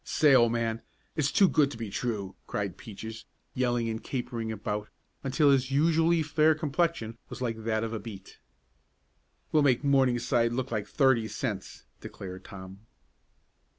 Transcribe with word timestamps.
"Say, 0.03 0.33
old 0.33 0.51
man, 0.51 0.81
it's 1.15 1.31
too 1.31 1.47
good 1.47 1.69
to 1.69 1.77
be 1.77 1.91
true!" 1.91 2.35
cried 2.47 2.75
Peaches, 2.75 3.25
yelling 3.53 3.87
and 3.87 4.03
capering 4.03 4.51
about 4.51 4.89
until 5.23 5.51
his 5.51 5.69
usually 5.69 6.23
fair 6.23 6.55
complexion 6.55 7.19
was 7.29 7.39
like 7.39 7.65
that 7.65 7.83
of 7.83 7.93
a 7.93 7.99
beet. 7.99 8.39
"We'll 9.51 9.61
make 9.61 9.83
Morningside 9.83 10.53
look 10.53 10.71
like 10.71 10.87
thirty 10.87 11.27
cents!" 11.27 11.83
declared 11.99 12.43
Tom. 12.45 12.79